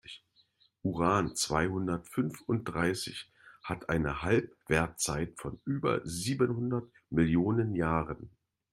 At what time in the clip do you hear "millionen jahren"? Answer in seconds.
7.11-8.31